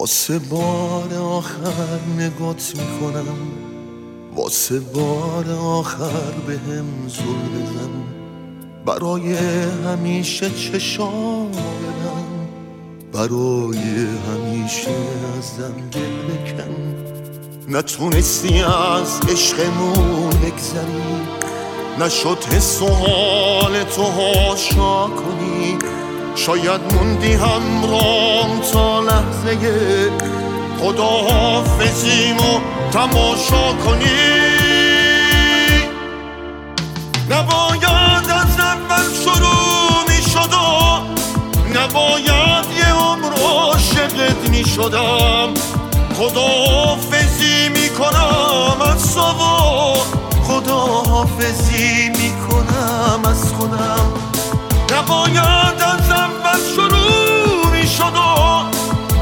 [0.00, 3.36] واسه بار آخر نگات می‌کنم.
[4.36, 7.90] واسه بار آخر به هم زل بزن
[8.86, 9.34] برای
[9.86, 12.24] همیشه چشام بدم
[13.12, 14.90] برای همیشه
[15.38, 16.94] ازم دل بکن.
[17.68, 21.41] نتونستی از عشقمون بگذری.
[21.98, 25.78] نشد حس و حال تو هاشا کنی.
[26.36, 30.10] شاید موندی همرام تا لحظه
[30.80, 32.60] خداحافظیمو
[32.92, 34.42] تماشا کنی.
[37.30, 40.52] نباید از اول شروع می شد
[41.74, 45.54] نباید یه عمر عاشقت می شدم.
[46.18, 49.81] خداحافظی می کنم از سوا
[51.22, 54.12] خداحافظی می کنم از خودم.
[54.92, 58.12] نباید از اول شروع می شد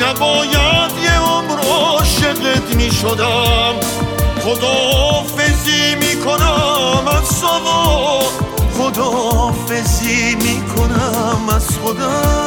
[0.00, 3.74] نباید یه عمر عاشقت می شدم
[4.44, 8.20] خداحافظی می کنم از سوا
[8.78, 12.41] خداحافظی می کنم از خودم.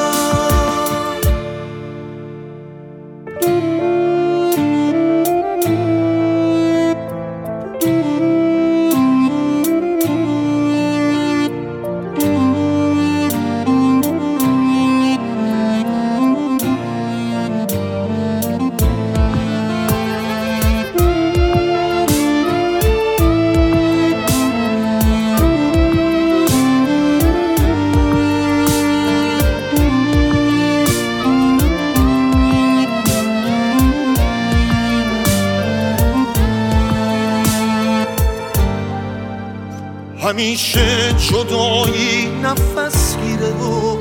[40.26, 43.98] همیشه جدایی نفس گیره و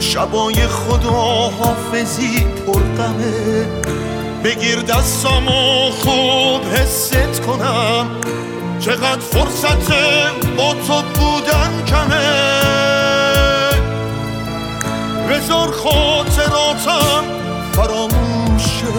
[0.00, 3.66] شبای خدا حافظی پرقمه
[4.44, 8.06] بگیر دستامو خوب حست کنم.
[8.80, 9.92] چقدر فرصت
[10.56, 12.56] با تو بودن کمه.
[15.30, 17.24] بذار خاطراتم
[17.72, 18.92] فراموشه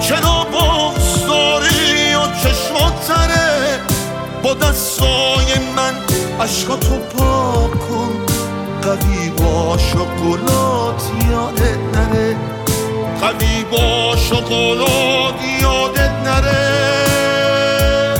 [0.00, 3.80] چرا باز داری و چشمات تره
[4.42, 5.25] با دستای من
[6.46, 8.12] عشقاتو پاک کن
[8.82, 12.36] قوی باش و گلات یادت نره.
[13.20, 18.14] قوی باش و گلات یادت نره.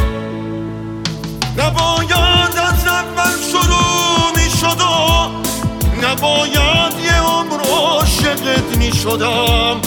[1.58, 4.82] نباید از اول شروع می شد
[6.02, 9.80] نباید یه عمر عاشقت می شدم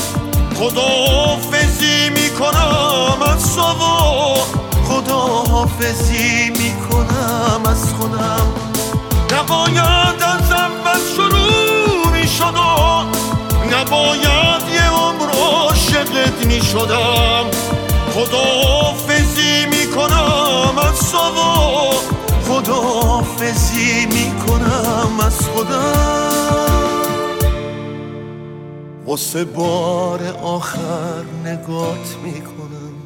[0.60, 3.89] خداحافظی می کنم از سوا
[9.50, 12.54] نباید از اول شروع می شد
[13.72, 17.46] نباید یه عمر عاشقت می شدم.
[18.14, 21.92] خداحافظی می کنم از سوا
[22.48, 27.00] خداحافظی می کنم از خودم.
[29.06, 32.99] واسه بار آخر نگات می کنم.